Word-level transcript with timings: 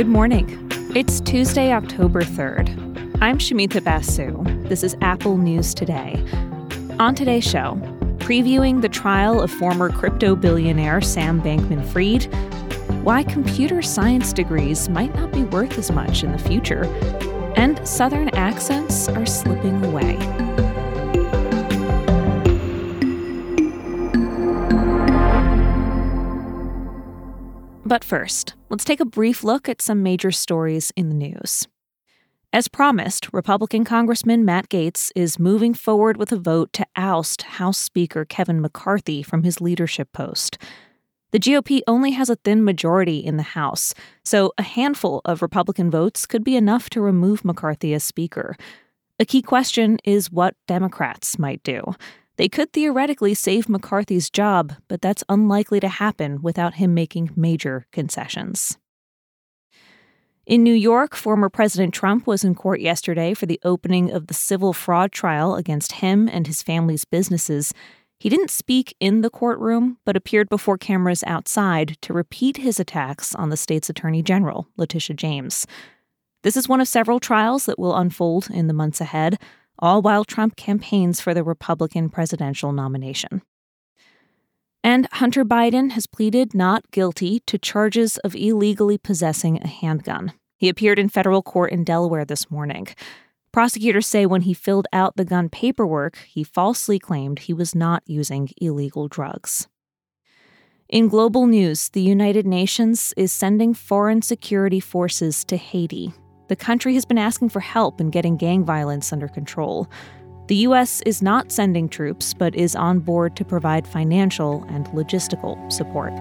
Good 0.00 0.08
morning. 0.08 0.66
It's 0.96 1.20
Tuesday, 1.20 1.74
October 1.74 2.22
3rd. 2.22 3.18
I'm 3.20 3.36
Shamita 3.36 3.84
Basu. 3.84 4.42
This 4.66 4.82
is 4.82 4.96
Apple 5.02 5.36
News 5.36 5.74
Today. 5.74 6.24
On 6.98 7.14
today's 7.14 7.44
show, 7.44 7.74
previewing 8.16 8.80
the 8.80 8.88
trial 8.88 9.42
of 9.42 9.50
former 9.50 9.90
crypto 9.90 10.34
billionaire 10.34 11.02
Sam 11.02 11.42
Bankman 11.42 11.84
Fried, 11.84 12.24
why 13.04 13.24
computer 13.24 13.82
science 13.82 14.32
degrees 14.32 14.88
might 14.88 15.14
not 15.14 15.32
be 15.32 15.42
worth 15.42 15.76
as 15.76 15.92
much 15.92 16.24
in 16.24 16.32
the 16.32 16.38
future, 16.38 16.86
and 17.56 17.86
Southern 17.86 18.30
accents 18.30 19.06
are 19.10 19.26
slipping 19.26 19.84
away. 19.84 20.16
But 27.90 28.04
first, 28.04 28.54
let's 28.68 28.84
take 28.84 29.00
a 29.00 29.04
brief 29.04 29.42
look 29.42 29.68
at 29.68 29.82
some 29.82 30.00
major 30.00 30.30
stories 30.30 30.92
in 30.94 31.08
the 31.08 31.14
news. 31.16 31.66
As 32.52 32.68
promised, 32.68 33.32
Republican 33.32 33.84
Congressman 33.84 34.44
Matt 34.44 34.68
Gaetz 34.68 35.10
is 35.16 35.40
moving 35.40 35.74
forward 35.74 36.16
with 36.16 36.30
a 36.30 36.36
vote 36.36 36.72
to 36.74 36.86
oust 36.94 37.42
House 37.42 37.78
Speaker 37.78 38.24
Kevin 38.24 38.60
McCarthy 38.60 39.24
from 39.24 39.42
his 39.42 39.60
leadership 39.60 40.12
post. 40.12 40.56
The 41.32 41.40
GOP 41.40 41.80
only 41.88 42.12
has 42.12 42.30
a 42.30 42.36
thin 42.36 42.62
majority 42.62 43.18
in 43.18 43.38
the 43.38 43.42
House, 43.42 43.92
so 44.24 44.52
a 44.56 44.62
handful 44.62 45.20
of 45.24 45.42
Republican 45.42 45.90
votes 45.90 46.26
could 46.26 46.44
be 46.44 46.54
enough 46.54 46.90
to 46.90 47.00
remove 47.00 47.44
McCarthy 47.44 47.92
as 47.92 48.04
Speaker. 48.04 48.54
A 49.18 49.24
key 49.24 49.42
question 49.42 49.98
is 50.04 50.30
what 50.30 50.54
Democrats 50.68 51.40
might 51.40 51.60
do. 51.64 51.82
They 52.40 52.48
could 52.48 52.72
theoretically 52.72 53.34
save 53.34 53.68
McCarthy's 53.68 54.30
job, 54.30 54.72
but 54.88 55.02
that's 55.02 55.22
unlikely 55.28 55.78
to 55.80 55.88
happen 55.88 56.40
without 56.40 56.76
him 56.76 56.94
making 56.94 57.32
major 57.36 57.86
concessions. 57.92 58.78
In 60.46 60.62
New 60.62 60.72
York, 60.72 61.14
former 61.14 61.50
President 61.50 61.92
Trump 61.92 62.26
was 62.26 62.42
in 62.42 62.54
court 62.54 62.80
yesterday 62.80 63.34
for 63.34 63.44
the 63.44 63.60
opening 63.62 64.10
of 64.10 64.26
the 64.26 64.32
civil 64.32 64.72
fraud 64.72 65.12
trial 65.12 65.54
against 65.54 65.92
him 66.00 66.30
and 66.30 66.46
his 66.46 66.62
family's 66.62 67.04
businesses. 67.04 67.74
He 68.18 68.30
didn't 68.30 68.50
speak 68.50 68.96
in 69.00 69.20
the 69.20 69.28
courtroom, 69.28 69.98
but 70.06 70.16
appeared 70.16 70.48
before 70.48 70.78
cameras 70.78 71.22
outside 71.26 71.98
to 72.00 72.14
repeat 72.14 72.56
his 72.56 72.80
attacks 72.80 73.34
on 73.34 73.50
the 73.50 73.56
state's 73.58 73.90
attorney 73.90 74.22
general, 74.22 74.66
Letitia 74.78 75.14
James. 75.14 75.66
This 76.42 76.56
is 76.56 76.70
one 76.70 76.80
of 76.80 76.88
several 76.88 77.20
trials 77.20 77.66
that 77.66 77.78
will 77.78 77.94
unfold 77.94 78.48
in 78.50 78.66
the 78.66 78.72
months 78.72 79.02
ahead 79.02 79.38
all 79.80 80.02
while 80.02 80.24
Trump 80.24 80.56
campaigns 80.56 81.20
for 81.20 81.34
the 81.34 81.42
Republican 81.42 82.08
presidential 82.08 82.72
nomination. 82.72 83.42
And 84.82 85.08
Hunter 85.12 85.44
Biden 85.44 85.90
has 85.92 86.06
pleaded 86.06 86.54
not 86.54 86.90
guilty 86.90 87.40
to 87.46 87.58
charges 87.58 88.16
of 88.18 88.34
illegally 88.34 88.96
possessing 88.96 89.60
a 89.62 89.68
handgun. 89.68 90.32
He 90.56 90.68
appeared 90.68 90.98
in 90.98 91.08
federal 91.08 91.42
court 91.42 91.72
in 91.72 91.84
Delaware 91.84 92.24
this 92.24 92.50
morning. 92.50 92.88
Prosecutors 93.52 94.06
say 94.06 94.26
when 94.26 94.42
he 94.42 94.54
filled 94.54 94.86
out 94.92 95.16
the 95.16 95.24
gun 95.24 95.48
paperwork, 95.48 96.16
he 96.28 96.44
falsely 96.44 96.98
claimed 96.98 97.40
he 97.40 97.52
was 97.52 97.74
not 97.74 98.02
using 98.06 98.50
illegal 98.60 99.08
drugs. 99.08 99.68
In 100.88 101.08
global 101.08 101.46
news, 101.46 101.88
the 101.90 102.00
United 102.00 102.46
Nations 102.46 103.12
is 103.16 103.32
sending 103.32 103.74
foreign 103.74 104.22
security 104.22 104.80
forces 104.80 105.44
to 105.44 105.56
Haiti 105.56 106.12
the 106.50 106.56
country 106.56 106.94
has 106.94 107.04
been 107.04 107.16
asking 107.16 107.48
for 107.48 107.60
help 107.60 108.00
in 108.00 108.10
getting 108.10 108.36
gang 108.36 108.64
violence 108.64 109.12
under 109.12 109.28
control. 109.28 109.88
The 110.48 110.56
U.S. 110.56 111.00
is 111.06 111.22
not 111.22 111.52
sending 111.52 111.88
troops, 111.88 112.34
but 112.34 112.56
is 112.56 112.74
on 112.74 112.98
board 112.98 113.36
to 113.36 113.44
provide 113.44 113.86
financial 113.86 114.64
and 114.64 114.84
logistical 114.86 115.54
support. 115.70 116.12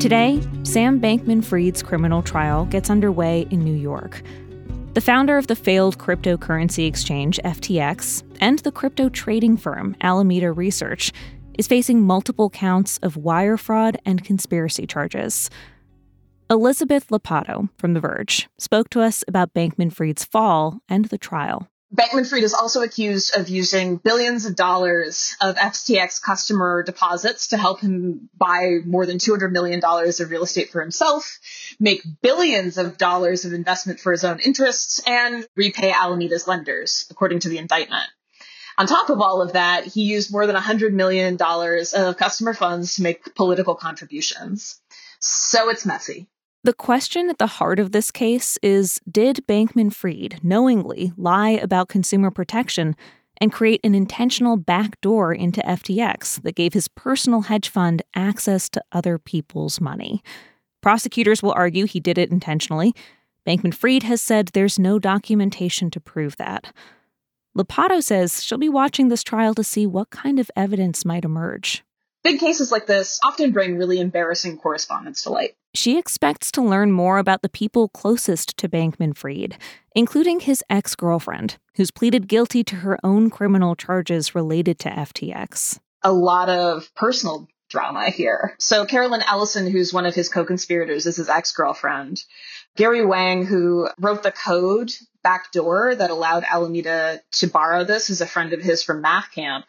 Today, 0.00 0.40
Sam 0.64 1.00
Bankman 1.00 1.44
Fried's 1.44 1.84
criminal 1.84 2.20
trial 2.20 2.64
gets 2.64 2.90
underway 2.90 3.46
in 3.52 3.60
New 3.60 3.76
York. 3.76 4.24
The 4.94 5.00
founder 5.02 5.36
of 5.36 5.46
the 5.46 5.54
failed 5.54 5.98
cryptocurrency 5.98 6.88
exchange, 6.88 7.38
FTX, 7.44 8.22
and 8.40 8.58
the 8.60 8.72
crypto 8.72 9.10
trading 9.10 9.58
firm, 9.58 9.94
Alameda 10.00 10.50
Research, 10.50 11.12
is 11.58 11.66
facing 11.66 12.02
multiple 12.02 12.50
counts 12.50 12.98
of 12.98 13.16
wire 13.16 13.56
fraud 13.56 13.98
and 14.04 14.24
conspiracy 14.24 14.86
charges. 14.86 15.50
Elizabeth 16.48 17.08
Lopatto 17.08 17.68
from 17.76 17.94
The 17.94 18.00
Verge 18.00 18.48
spoke 18.58 18.88
to 18.90 19.00
us 19.00 19.24
about 19.26 19.52
Bankman 19.52 19.92
Fried's 19.92 20.24
fall 20.24 20.78
and 20.88 21.06
the 21.06 21.18
trial. 21.18 21.68
Bankman 21.94 22.28
Fried 22.28 22.42
is 22.42 22.52
also 22.52 22.82
accused 22.82 23.36
of 23.36 23.48
using 23.48 23.96
billions 23.96 24.44
of 24.44 24.56
dollars 24.56 25.36
of 25.40 25.54
FTX 25.54 26.20
customer 26.20 26.82
deposits 26.82 27.48
to 27.48 27.56
help 27.56 27.80
him 27.80 28.28
buy 28.36 28.78
more 28.84 29.06
than 29.06 29.18
$200 29.18 29.52
million 29.52 29.80
of 29.84 30.30
real 30.30 30.42
estate 30.42 30.70
for 30.70 30.80
himself, 30.80 31.38
make 31.78 32.02
billions 32.22 32.76
of 32.76 32.98
dollars 32.98 33.44
of 33.44 33.52
investment 33.52 34.00
for 34.00 34.10
his 34.10 34.24
own 34.24 34.40
interests, 34.40 35.00
and 35.06 35.46
repay 35.54 35.92
Alameda's 35.92 36.48
lenders, 36.48 37.06
according 37.10 37.38
to 37.40 37.48
the 37.48 37.58
indictment. 37.58 38.08
On 38.78 38.86
top 38.86 39.08
of 39.08 39.20
all 39.20 39.40
of 39.40 39.54
that, 39.54 39.86
he 39.86 40.02
used 40.02 40.30
more 40.30 40.46
than 40.46 40.56
$100 40.56 40.92
million 40.92 41.38
of 41.40 42.16
customer 42.16 42.52
funds 42.52 42.96
to 42.96 43.02
make 43.02 43.34
political 43.34 43.74
contributions. 43.74 44.80
So 45.18 45.70
it's 45.70 45.86
messy. 45.86 46.28
The 46.62 46.74
question 46.74 47.30
at 47.30 47.38
the 47.38 47.46
heart 47.46 47.78
of 47.78 47.92
this 47.92 48.10
case 48.10 48.58
is 48.62 49.00
Did 49.10 49.46
Bankman 49.46 49.94
Fried 49.94 50.40
knowingly 50.42 51.12
lie 51.16 51.50
about 51.50 51.88
consumer 51.88 52.30
protection 52.30 52.96
and 53.40 53.52
create 53.52 53.80
an 53.84 53.94
intentional 53.94 54.56
backdoor 54.56 55.32
into 55.32 55.60
FTX 55.60 56.42
that 56.42 56.56
gave 56.56 56.72
his 56.72 56.88
personal 56.88 57.42
hedge 57.42 57.68
fund 57.68 58.02
access 58.14 58.68
to 58.70 58.82
other 58.92 59.16
people's 59.18 59.80
money? 59.80 60.22
Prosecutors 60.82 61.42
will 61.42 61.52
argue 61.52 61.86
he 61.86 62.00
did 62.00 62.18
it 62.18 62.30
intentionally. 62.30 62.94
Bankman 63.46 63.72
Fried 63.72 64.02
has 64.02 64.20
said 64.20 64.48
there's 64.48 64.78
no 64.78 64.98
documentation 64.98 65.90
to 65.92 66.00
prove 66.00 66.36
that. 66.36 66.72
Lopatto 67.56 68.02
says 68.02 68.44
she'll 68.44 68.58
be 68.58 68.68
watching 68.68 69.08
this 69.08 69.22
trial 69.22 69.54
to 69.54 69.64
see 69.64 69.86
what 69.86 70.10
kind 70.10 70.38
of 70.38 70.50
evidence 70.54 71.06
might 71.06 71.24
emerge. 71.24 71.82
Big 72.22 72.38
cases 72.38 72.70
like 72.70 72.86
this 72.86 73.18
often 73.24 73.50
bring 73.50 73.78
really 73.78 73.98
embarrassing 73.98 74.58
correspondence 74.58 75.22
to 75.22 75.30
light. 75.30 75.54
She 75.72 75.96
expects 75.96 76.52
to 76.52 76.62
learn 76.62 76.92
more 76.92 77.16
about 77.16 77.40
the 77.40 77.48
people 77.48 77.88
closest 77.88 78.58
to 78.58 78.68
Bankman 78.68 79.16
Fried, 79.16 79.56
including 79.94 80.40
his 80.40 80.62
ex 80.68 80.94
girlfriend, 80.94 81.56
who's 81.76 81.90
pleaded 81.90 82.28
guilty 82.28 82.62
to 82.64 82.76
her 82.76 82.98
own 83.02 83.30
criminal 83.30 83.74
charges 83.74 84.34
related 84.34 84.78
to 84.80 84.90
FTX. 84.90 85.78
A 86.02 86.12
lot 86.12 86.50
of 86.50 86.94
personal 86.94 87.48
drama 87.68 88.10
here. 88.10 88.54
So, 88.58 88.84
Caroline 88.84 89.24
Ellison, 89.26 89.70
who's 89.70 89.92
one 89.92 90.06
of 90.06 90.14
his 90.14 90.28
co 90.28 90.44
conspirators, 90.44 91.06
is 91.06 91.16
his 91.16 91.28
ex 91.28 91.52
girlfriend. 91.52 92.22
Gary 92.76 93.04
Wang, 93.04 93.46
who 93.46 93.88
wrote 93.98 94.22
the 94.22 94.32
code 94.32 94.92
backdoor 95.22 95.94
that 95.94 96.10
allowed 96.10 96.44
Alameda 96.44 97.20
to 97.32 97.46
borrow 97.46 97.84
this, 97.84 98.10
is 98.10 98.20
a 98.20 98.26
friend 98.26 98.52
of 98.52 98.60
his 98.60 98.82
from 98.82 99.00
math 99.00 99.32
camp. 99.32 99.64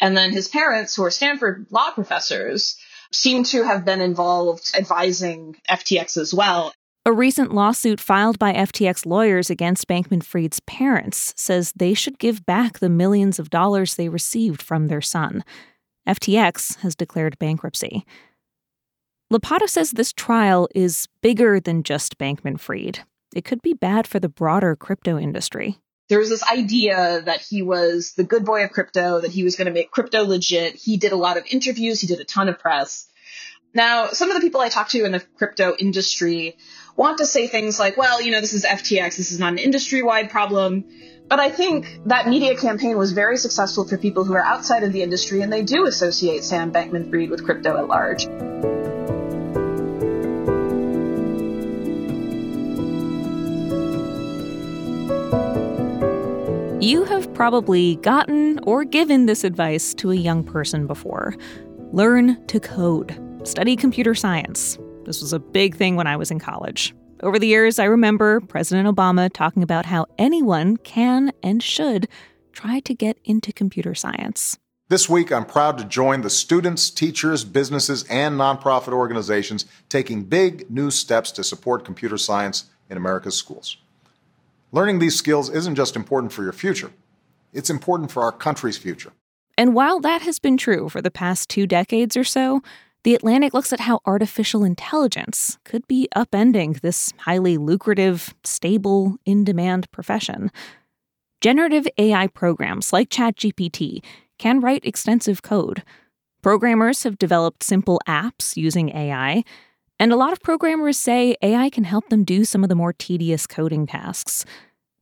And 0.00 0.16
then 0.16 0.32
his 0.32 0.48
parents, 0.48 0.94
who 0.96 1.04
are 1.04 1.10
Stanford 1.10 1.66
law 1.70 1.90
professors, 1.90 2.76
seem 3.12 3.44
to 3.44 3.62
have 3.62 3.84
been 3.84 4.00
involved 4.00 4.72
advising 4.76 5.56
FTX 5.68 6.16
as 6.16 6.34
well. 6.34 6.72
A 7.04 7.12
recent 7.12 7.54
lawsuit 7.54 8.00
filed 8.00 8.36
by 8.36 8.52
FTX 8.52 9.06
lawyers 9.06 9.48
against 9.48 9.86
Bankman 9.86 10.24
Fried's 10.24 10.58
parents 10.60 11.32
says 11.36 11.72
they 11.76 11.94
should 11.94 12.18
give 12.18 12.44
back 12.44 12.80
the 12.80 12.88
millions 12.88 13.38
of 13.38 13.48
dollars 13.48 13.94
they 13.94 14.08
received 14.08 14.60
from 14.60 14.88
their 14.88 15.00
son. 15.00 15.44
FTX 16.06 16.76
has 16.78 16.94
declared 16.94 17.38
bankruptcy. 17.38 18.04
Lopatto 19.32 19.68
says 19.68 19.90
this 19.90 20.12
trial 20.12 20.68
is 20.74 21.08
bigger 21.20 21.58
than 21.58 21.82
just 21.82 22.18
Bankman 22.18 22.60
Fried. 22.60 23.00
It 23.34 23.44
could 23.44 23.60
be 23.60 23.74
bad 23.74 24.06
for 24.06 24.20
the 24.20 24.28
broader 24.28 24.76
crypto 24.76 25.18
industry. 25.18 25.78
There 26.08 26.20
was 26.20 26.28
this 26.28 26.44
idea 26.44 27.22
that 27.24 27.40
he 27.40 27.62
was 27.62 28.12
the 28.12 28.22
good 28.22 28.44
boy 28.44 28.62
of 28.64 28.70
crypto, 28.70 29.20
that 29.20 29.32
he 29.32 29.42
was 29.42 29.56
going 29.56 29.66
to 29.66 29.72
make 29.72 29.90
crypto 29.90 30.24
legit. 30.24 30.76
He 30.76 30.96
did 30.96 31.10
a 31.10 31.16
lot 31.16 31.36
of 31.36 31.44
interviews, 31.50 32.00
he 32.00 32.06
did 32.06 32.20
a 32.20 32.24
ton 32.24 32.48
of 32.48 32.60
press. 32.60 33.08
Now, 33.74 34.06
some 34.06 34.30
of 34.30 34.36
the 34.36 34.40
people 34.40 34.60
I 34.60 34.68
talk 34.68 34.88
to 34.90 35.04
in 35.04 35.12
the 35.12 35.20
crypto 35.20 35.74
industry 35.76 36.56
want 36.96 37.18
to 37.18 37.26
say 37.26 37.46
things 37.48 37.78
like, 37.78 37.96
well, 37.96 38.22
you 38.22 38.30
know, 38.30 38.40
this 38.40 38.54
is 38.54 38.64
FTX, 38.64 39.16
this 39.16 39.32
is 39.32 39.40
not 39.40 39.52
an 39.52 39.58
industry 39.58 40.02
wide 40.02 40.30
problem. 40.30 40.84
But 41.28 41.40
I 41.40 41.50
think 41.50 42.00
that 42.06 42.28
media 42.28 42.56
campaign 42.56 42.96
was 42.96 43.10
very 43.12 43.36
successful 43.36 43.84
for 43.84 43.98
people 43.98 44.24
who 44.24 44.34
are 44.34 44.44
outside 44.44 44.84
of 44.84 44.92
the 44.92 45.02
industry 45.02 45.42
and 45.42 45.52
they 45.52 45.62
do 45.62 45.86
associate 45.86 46.44
Sam 46.44 46.72
Bankman 46.72 47.10
Fried 47.10 47.30
with 47.30 47.44
crypto 47.44 47.76
at 47.76 47.88
large. 47.88 48.26
You 56.80 57.02
have 57.04 57.34
probably 57.34 57.96
gotten 57.96 58.60
or 58.62 58.84
given 58.84 59.26
this 59.26 59.42
advice 59.42 59.94
to 59.94 60.12
a 60.12 60.14
young 60.14 60.44
person 60.44 60.86
before. 60.86 61.34
Learn 61.90 62.46
to 62.46 62.60
code, 62.60 63.20
study 63.42 63.74
computer 63.74 64.14
science. 64.14 64.78
This 65.04 65.20
was 65.20 65.32
a 65.32 65.40
big 65.40 65.74
thing 65.74 65.96
when 65.96 66.06
I 66.06 66.16
was 66.16 66.30
in 66.30 66.38
college. 66.38 66.94
Over 67.22 67.38
the 67.38 67.46
years, 67.46 67.78
I 67.78 67.84
remember 67.84 68.40
President 68.40 68.86
Obama 68.94 69.32
talking 69.32 69.62
about 69.62 69.86
how 69.86 70.06
anyone 70.18 70.76
can 70.76 71.32
and 71.42 71.62
should 71.62 72.08
try 72.52 72.80
to 72.80 72.94
get 72.94 73.18
into 73.24 73.54
computer 73.54 73.94
science. 73.94 74.58
This 74.88 75.08
week, 75.08 75.32
I'm 75.32 75.46
proud 75.46 75.78
to 75.78 75.84
join 75.84 76.20
the 76.20 76.28
students, 76.28 76.90
teachers, 76.90 77.42
businesses, 77.42 78.04
and 78.04 78.38
nonprofit 78.38 78.92
organizations 78.92 79.64
taking 79.88 80.24
big 80.24 80.70
new 80.70 80.90
steps 80.90 81.32
to 81.32 81.42
support 81.42 81.86
computer 81.86 82.18
science 82.18 82.66
in 82.90 82.98
America's 82.98 83.34
schools. 83.34 83.78
Learning 84.70 84.98
these 84.98 85.16
skills 85.16 85.48
isn't 85.48 85.74
just 85.74 85.96
important 85.96 86.34
for 86.34 86.42
your 86.42 86.52
future, 86.52 86.90
it's 87.54 87.70
important 87.70 88.12
for 88.12 88.22
our 88.22 88.32
country's 88.32 88.76
future. 88.76 89.12
And 89.56 89.74
while 89.74 90.00
that 90.00 90.20
has 90.20 90.38
been 90.38 90.58
true 90.58 90.90
for 90.90 91.00
the 91.00 91.10
past 91.10 91.48
two 91.48 91.66
decades 91.66 92.14
or 92.14 92.24
so, 92.24 92.62
The 93.06 93.14
Atlantic 93.14 93.54
looks 93.54 93.72
at 93.72 93.78
how 93.78 94.00
artificial 94.04 94.64
intelligence 94.64 95.58
could 95.62 95.86
be 95.86 96.08
upending 96.16 96.80
this 96.80 97.12
highly 97.18 97.56
lucrative, 97.56 98.34
stable, 98.42 99.16
in 99.24 99.44
demand 99.44 99.88
profession. 99.92 100.50
Generative 101.40 101.86
AI 101.98 102.26
programs 102.26 102.92
like 102.92 103.08
ChatGPT 103.08 104.02
can 104.38 104.58
write 104.60 104.84
extensive 104.84 105.40
code. 105.42 105.84
Programmers 106.42 107.04
have 107.04 107.16
developed 107.16 107.62
simple 107.62 108.00
apps 108.08 108.56
using 108.56 108.88
AI, 108.88 109.44
and 110.00 110.12
a 110.12 110.16
lot 110.16 110.32
of 110.32 110.42
programmers 110.42 110.98
say 110.98 111.36
AI 111.42 111.70
can 111.70 111.84
help 111.84 112.08
them 112.08 112.24
do 112.24 112.44
some 112.44 112.64
of 112.64 112.68
the 112.68 112.74
more 112.74 112.92
tedious 112.92 113.46
coding 113.46 113.86
tasks. 113.86 114.44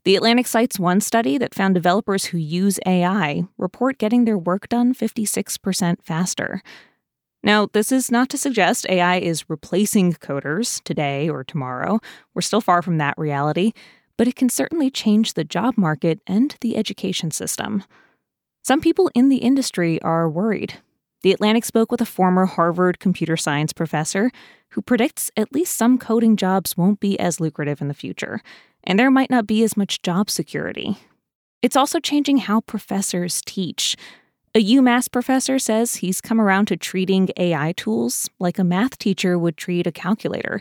The 0.04 0.16
Atlantic 0.16 0.46
cites 0.46 0.78
one 0.78 1.00
study 1.00 1.38
that 1.38 1.54
found 1.54 1.74
developers 1.74 2.26
who 2.26 2.36
use 2.36 2.78
AI 2.84 3.44
report 3.56 3.96
getting 3.96 4.26
their 4.26 4.36
work 4.36 4.68
done 4.68 4.92
56% 4.92 6.02
faster. 6.02 6.60
Now, 7.44 7.68
this 7.74 7.92
is 7.92 8.10
not 8.10 8.30
to 8.30 8.38
suggest 8.38 8.86
AI 8.88 9.18
is 9.18 9.50
replacing 9.50 10.14
coders 10.14 10.82
today 10.82 11.28
or 11.28 11.44
tomorrow. 11.44 12.00
We're 12.32 12.40
still 12.40 12.62
far 12.62 12.80
from 12.80 12.96
that 12.96 13.18
reality, 13.18 13.72
but 14.16 14.26
it 14.26 14.34
can 14.34 14.48
certainly 14.48 14.90
change 14.90 15.34
the 15.34 15.44
job 15.44 15.76
market 15.76 16.20
and 16.26 16.56
the 16.62 16.74
education 16.74 17.30
system. 17.30 17.84
Some 18.62 18.80
people 18.80 19.10
in 19.14 19.28
the 19.28 19.36
industry 19.36 20.00
are 20.00 20.26
worried. 20.26 20.76
The 21.22 21.32
Atlantic 21.32 21.66
spoke 21.66 21.92
with 21.92 22.00
a 22.00 22.06
former 22.06 22.46
Harvard 22.46 22.98
computer 22.98 23.36
science 23.36 23.74
professor 23.74 24.30
who 24.70 24.80
predicts 24.80 25.30
at 25.36 25.52
least 25.52 25.76
some 25.76 25.98
coding 25.98 26.36
jobs 26.36 26.78
won't 26.78 26.98
be 26.98 27.20
as 27.20 27.40
lucrative 27.40 27.82
in 27.82 27.88
the 27.88 27.94
future, 27.94 28.40
and 28.84 28.98
there 28.98 29.10
might 29.10 29.28
not 29.28 29.46
be 29.46 29.62
as 29.62 29.76
much 29.76 30.00
job 30.00 30.30
security. 30.30 30.96
It's 31.60 31.76
also 31.76 32.00
changing 32.00 32.38
how 32.38 32.62
professors 32.62 33.42
teach. 33.44 33.96
A 34.56 34.64
UMass 34.64 35.10
professor 35.10 35.58
says 35.58 35.96
he's 35.96 36.20
come 36.20 36.40
around 36.40 36.66
to 36.66 36.76
treating 36.76 37.28
AI 37.36 37.72
tools 37.72 38.30
like 38.38 38.56
a 38.56 38.62
math 38.62 38.98
teacher 38.98 39.36
would 39.36 39.56
treat 39.56 39.84
a 39.84 39.90
calculator. 39.90 40.60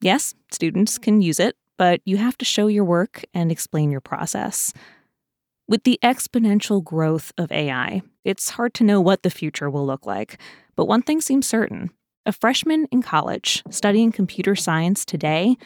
Yes, 0.00 0.34
students 0.50 0.98
can 0.98 1.22
use 1.22 1.38
it, 1.38 1.56
but 1.76 2.00
you 2.04 2.16
have 2.16 2.36
to 2.38 2.44
show 2.44 2.66
your 2.66 2.82
work 2.82 3.22
and 3.32 3.52
explain 3.52 3.92
your 3.92 4.00
process. 4.00 4.72
With 5.68 5.84
the 5.84 6.00
exponential 6.02 6.82
growth 6.82 7.30
of 7.38 7.52
AI, 7.52 8.02
it's 8.24 8.50
hard 8.50 8.74
to 8.74 8.84
know 8.84 9.00
what 9.00 9.22
the 9.22 9.30
future 9.30 9.70
will 9.70 9.86
look 9.86 10.04
like. 10.04 10.40
But 10.74 10.86
one 10.86 11.02
thing 11.02 11.20
seems 11.20 11.46
certain 11.46 11.90
a 12.26 12.32
freshman 12.32 12.86
in 12.90 13.02
college 13.02 13.62
studying 13.70 14.10
computer 14.10 14.56
science 14.56 15.04
today 15.04 15.56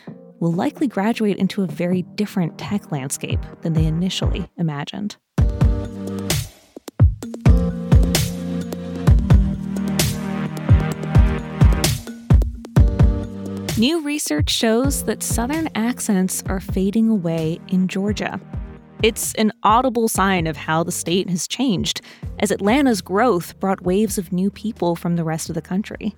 will 0.41 0.53
likely 0.53 0.89
graduate 0.89 1.39
into 1.39 1.63
a 1.63 1.67
very 1.67 2.03
different 2.03 2.59
tech 2.59 2.93
landscape 2.93 3.41
than 3.63 3.73
they 3.73 3.87
initially 3.87 4.51
imagined. 4.59 5.17
New 13.83 14.01
research 14.01 14.49
shows 14.49 15.03
that 15.07 15.25
Southern 15.25 15.69
accents 15.75 16.45
are 16.47 16.61
fading 16.61 17.09
away 17.09 17.59
in 17.67 17.89
Georgia. 17.89 18.41
It's 19.03 19.35
an 19.35 19.51
audible 19.65 20.07
sign 20.07 20.47
of 20.47 20.57
how 20.57 20.85
the 20.85 20.93
state 20.93 21.29
has 21.29 21.49
changed, 21.49 22.01
as 22.39 22.53
Atlanta's 22.53 23.01
growth 23.01 23.59
brought 23.59 23.81
waves 23.81 24.19
of 24.19 24.33
new 24.33 24.53
people 24.53 24.95
from 24.95 25.17
the 25.17 25.25
rest 25.25 25.49
of 25.49 25.57
the 25.57 25.61
country. 25.61 26.15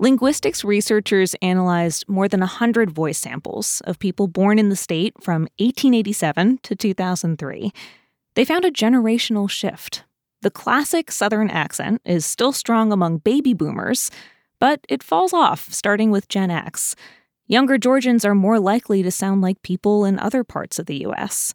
Linguistics 0.00 0.64
researchers 0.64 1.36
analyzed 1.40 2.04
more 2.08 2.26
than 2.26 2.40
100 2.40 2.90
voice 2.90 3.20
samples 3.20 3.80
of 3.84 4.00
people 4.00 4.26
born 4.26 4.58
in 4.58 4.70
the 4.70 4.74
state 4.74 5.14
from 5.22 5.42
1887 5.60 6.58
to 6.64 6.74
2003. 6.74 7.72
They 8.34 8.44
found 8.44 8.64
a 8.64 8.72
generational 8.72 9.48
shift. 9.48 10.02
The 10.42 10.50
classic 10.50 11.12
Southern 11.12 11.48
accent 11.48 12.00
is 12.04 12.26
still 12.26 12.50
strong 12.50 12.92
among 12.92 13.18
baby 13.18 13.54
boomers, 13.54 14.10
but 14.60 14.80
it 14.88 15.02
falls 15.02 15.32
off 15.32 15.72
starting 15.72 16.12
with 16.12 16.28
Gen 16.28 16.50
X. 16.50 16.94
Younger 17.48 17.78
Georgians 17.78 18.24
are 18.24 18.34
more 18.34 18.60
likely 18.60 19.02
to 19.02 19.10
sound 19.10 19.40
like 19.40 19.62
people 19.62 20.04
in 20.04 20.20
other 20.20 20.44
parts 20.44 20.78
of 20.78 20.86
the 20.86 20.98
U.S. 20.98 21.52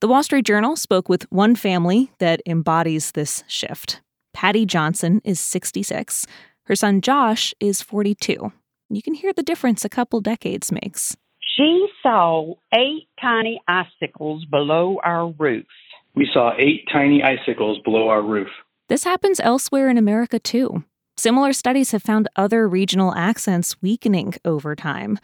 The 0.00 0.08
Wall 0.08 0.24
Street 0.24 0.44
Journal 0.44 0.74
spoke 0.74 1.08
with 1.08 1.30
one 1.30 1.54
family 1.54 2.10
that 2.18 2.42
embodies 2.44 3.12
this 3.12 3.44
shift. 3.46 4.00
Patty 4.32 4.66
Johnson 4.66 5.20
is 5.22 5.38
66. 5.38 6.26
Her 6.64 6.74
son 6.74 7.00
Josh 7.00 7.54
is 7.60 7.80
42. 7.80 8.52
You 8.90 9.02
can 9.02 9.14
hear 9.14 9.32
the 9.32 9.42
difference 9.42 9.84
a 9.84 9.88
couple 9.88 10.20
decades 10.20 10.72
makes. 10.72 11.16
She 11.56 11.86
saw 12.02 12.54
eight 12.74 13.06
tiny 13.20 13.60
icicles 13.68 14.44
below 14.46 14.98
our 15.04 15.28
roof. 15.28 15.66
We 16.16 16.28
saw 16.32 16.52
eight 16.58 16.88
tiny 16.92 17.22
icicles 17.22 17.78
below 17.84 18.08
our 18.08 18.22
roof. 18.22 18.48
This 18.88 19.04
happens 19.04 19.40
elsewhere 19.40 19.88
in 19.88 19.96
America 19.96 20.38
too. 20.38 20.84
Similar 21.16 21.52
studies 21.52 21.92
have 21.92 22.02
found 22.02 22.28
other 22.36 22.68
regional 22.68 23.14
accents 23.14 23.80
weakening 23.80 24.34
over 24.44 24.74
time. 24.74 25.18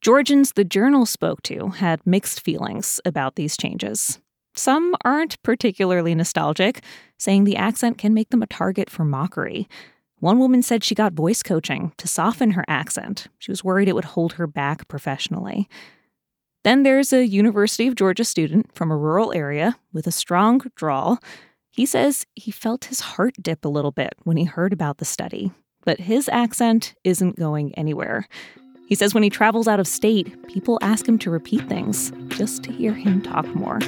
Georgians 0.00 0.52
the 0.52 0.64
journal 0.64 1.06
spoke 1.06 1.40
to 1.42 1.68
had 1.68 2.06
mixed 2.06 2.40
feelings 2.40 3.00
about 3.04 3.36
these 3.36 3.56
changes. 3.56 4.20
Some 4.56 4.94
aren't 5.04 5.42
particularly 5.42 6.14
nostalgic, 6.14 6.82
saying 7.18 7.44
the 7.44 7.56
accent 7.56 7.96
can 7.96 8.12
make 8.12 8.30
them 8.30 8.42
a 8.42 8.46
target 8.46 8.90
for 8.90 9.04
mockery. 9.04 9.68
One 10.20 10.38
woman 10.38 10.62
said 10.62 10.84
she 10.84 10.94
got 10.94 11.12
voice 11.12 11.42
coaching 11.42 11.92
to 11.96 12.08
soften 12.08 12.52
her 12.52 12.64
accent. 12.68 13.28
She 13.38 13.50
was 13.50 13.64
worried 13.64 13.88
it 13.88 13.94
would 13.94 14.04
hold 14.04 14.34
her 14.34 14.46
back 14.46 14.88
professionally. 14.88 15.68
Then 16.64 16.82
there's 16.82 17.12
a 17.12 17.26
University 17.26 17.86
of 17.86 17.94
Georgia 17.94 18.24
student 18.24 18.74
from 18.74 18.90
a 18.90 18.96
rural 18.96 19.32
area 19.32 19.76
with 19.92 20.06
a 20.06 20.12
strong 20.12 20.62
drawl 20.76 21.18
he 21.74 21.86
says 21.86 22.24
he 22.36 22.52
felt 22.52 22.84
his 22.84 23.00
heart 23.00 23.34
dip 23.42 23.64
a 23.64 23.68
little 23.68 23.90
bit 23.90 24.14
when 24.22 24.36
he 24.36 24.44
heard 24.44 24.72
about 24.72 24.98
the 24.98 25.04
study, 25.04 25.50
but 25.84 25.98
his 25.98 26.28
accent 26.28 26.94
isn't 27.02 27.36
going 27.36 27.74
anywhere. 27.74 28.28
He 28.86 28.94
says 28.94 29.12
when 29.12 29.24
he 29.24 29.30
travels 29.30 29.66
out 29.66 29.80
of 29.80 29.88
state, 29.88 30.46
people 30.46 30.78
ask 30.82 31.08
him 31.08 31.18
to 31.18 31.30
repeat 31.30 31.68
things 31.68 32.12
just 32.28 32.62
to 32.62 32.72
hear 32.72 32.92
him 32.92 33.20
talk 33.20 33.46
more. 33.56 33.80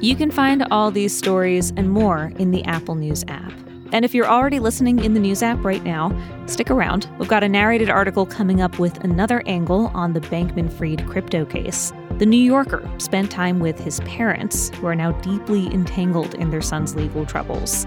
You 0.00 0.16
can 0.16 0.30
find 0.30 0.66
all 0.70 0.90
these 0.90 1.14
stories 1.14 1.70
and 1.76 1.90
more 1.90 2.32
in 2.38 2.50
the 2.50 2.64
Apple 2.64 2.94
News 2.94 3.22
app. 3.28 3.52
And 3.92 4.02
if 4.02 4.14
you're 4.14 4.26
already 4.26 4.58
listening 4.58 5.04
in 5.04 5.12
the 5.12 5.20
news 5.20 5.42
app 5.42 5.62
right 5.62 5.82
now, 5.82 6.18
stick 6.46 6.70
around. 6.70 7.10
We've 7.18 7.28
got 7.28 7.44
a 7.44 7.48
narrated 7.48 7.90
article 7.90 8.24
coming 8.24 8.62
up 8.62 8.78
with 8.78 9.04
another 9.04 9.42
angle 9.44 9.88
on 9.92 10.14
the 10.14 10.20
Bankman 10.20 10.72
Fried 10.72 11.06
crypto 11.06 11.44
case. 11.44 11.92
The 12.18 12.26
New 12.26 12.38
Yorker 12.38 12.88
spent 12.96 13.30
time 13.30 13.58
with 13.58 13.78
his 13.78 14.00
parents, 14.00 14.70
who 14.70 14.86
are 14.86 14.94
now 14.94 15.12
deeply 15.20 15.66
entangled 15.66 16.34
in 16.36 16.50
their 16.50 16.62
son's 16.62 16.96
legal 16.96 17.26
troubles. 17.26 17.86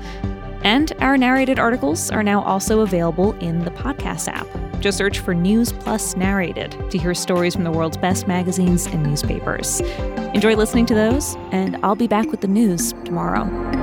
And 0.62 0.91
our 1.00 1.17
narrated 1.17 1.57
articles 1.57 2.12
are 2.12 2.21
now 2.21 2.43
also 2.43 2.81
available 2.81 3.33
in 3.39 3.63
the 3.63 3.71
podcast 3.71 4.27
app. 4.27 4.45
Just 4.81 5.00
search 5.00 5.17
for 5.17 5.33
News 5.33 5.71
Plus 5.71 6.15
Narrated 6.15 6.75
to 6.91 6.98
hear 7.00 7.15
stories 7.15 7.55
from 7.55 7.63
the 7.63 7.71
world's 7.71 7.98
best 7.98 8.27
magazines 8.27 8.86
and 8.86 9.01
newspapers. 9.01 9.81
Enjoy 10.36 10.55
listening 10.55 10.86
to 10.86 10.93
those, 10.93 11.36
and 11.51 11.77
I'll 11.83 11.95
be 11.95 12.07
back 12.07 12.29
with 12.29 12.41
the 12.41 12.48
news 12.48 12.93
tomorrow. 13.05 13.78